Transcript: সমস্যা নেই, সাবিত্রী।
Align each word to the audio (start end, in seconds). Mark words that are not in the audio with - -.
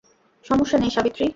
সমস্যা 0.45 0.77
নেই, 0.77 0.89
সাবিত্রী। 0.89 1.25